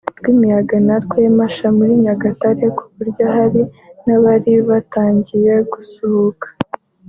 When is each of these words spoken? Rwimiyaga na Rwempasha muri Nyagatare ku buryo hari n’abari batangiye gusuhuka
Rwimiyaga 0.19 0.77
na 0.87 0.95
Rwempasha 1.03 1.65
muri 1.77 1.93
Nyagatare 2.03 2.65
ku 2.77 2.83
buryo 2.95 3.25
hari 3.35 3.61
n’abari 4.05 4.53
batangiye 4.69 5.53
gusuhuka 5.71 6.47